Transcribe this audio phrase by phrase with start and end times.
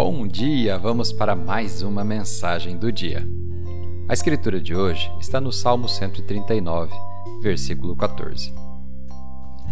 [0.00, 0.78] Bom dia!
[0.78, 3.28] Vamos para mais uma mensagem do dia.
[4.08, 6.94] A escritura de hoje está no Salmo 139,
[7.42, 8.54] versículo 14.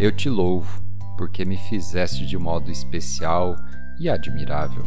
[0.00, 0.82] Eu te louvo,
[1.16, 3.54] porque me fizeste de modo especial
[4.00, 4.84] e admirável.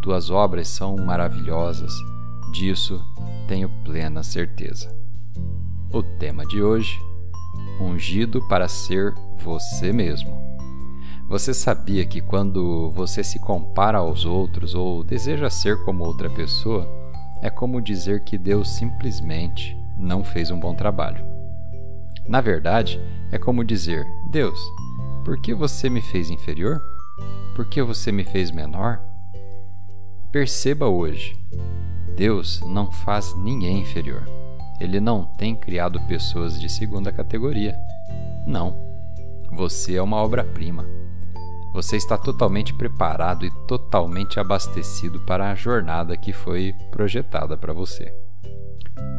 [0.00, 1.92] Tuas obras são maravilhosas,
[2.52, 3.04] disso
[3.48, 4.94] tenho plena certeza.
[5.92, 6.96] O tema de hoje:
[7.80, 10.38] ungido para ser você mesmo.
[11.28, 16.88] Você sabia que quando você se compara aos outros ou deseja ser como outra pessoa,
[17.42, 21.22] é como dizer que Deus simplesmente não fez um bom trabalho?
[22.26, 22.98] Na verdade,
[23.30, 24.58] é como dizer: Deus,
[25.22, 26.80] por que você me fez inferior?
[27.54, 28.98] Por que você me fez menor?
[30.32, 31.38] Perceba hoje:
[32.16, 34.26] Deus não faz ninguém inferior.
[34.80, 37.76] Ele não tem criado pessoas de segunda categoria.
[38.46, 38.74] Não.
[39.52, 40.86] Você é uma obra-prima.
[41.78, 48.12] Você está totalmente preparado e totalmente abastecido para a jornada que foi projetada para você.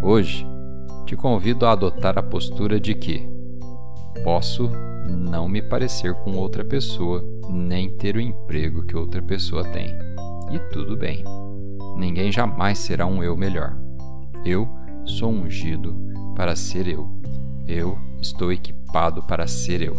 [0.04, 0.46] Hoje,
[1.06, 3.26] te convido a adotar a postura de que
[4.26, 4.70] posso
[5.10, 9.98] não me parecer com outra pessoa, nem ter o emprego que outra pessoa tem.
[10.52, 11.24] E tudo bem.
[11.96, 13.74] Ninguém jamais será um eu melhor.
[14.44, 14.68] Eu
[15.06, 15.96] sou ungido
[16.36, 17.10] para ser eu.
[17.66, 19.96] Eu estou equipado para ser eu.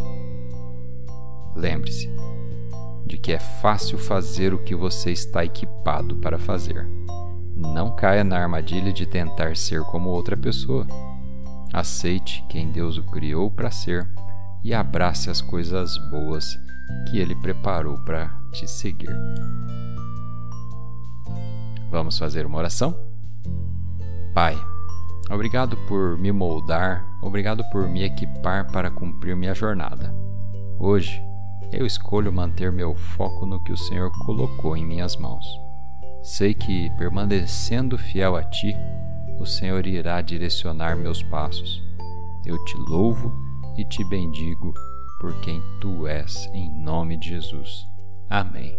[1.56, 2.10] Lembre-se,
[3.10, 6.86] de que é fácil fazer o que você está equipado para fazer.
[7.56, 10.86] Não caia na armadilha de tentar ser como outra pessoa.
[11.72, 14.08] Aceite quem Deus o criou para ser
[14.62, 16.56] e abrace as coisas boas
[17.10, 19.10] que Ele preparou para te seguir.
[21.90, 22.96] Vamos fazer uma oração?
[24.32, 24.56] Pai,
[25.28, 30.14] obrigado por me moldar, obrigado por me equipar para cumprir minha jornada.
[30.78, 31.20] Hoje,
[31.72, 35.46] eu escolho manter meu foco no que o Senhor colocou em minhas mãos.
[36.22, 38.76] Sei que, permanecendo fiel a Ti,
[39.38, 41.82] o Senhor irá direcionar meus passos.
[42.44, 43.32] Eu te louvo
[43.76, 44.74] e te bendigo
[45.20, 47.86] por quem Tu és, em nome de Jesus.
[48.28, 48.78] Amém.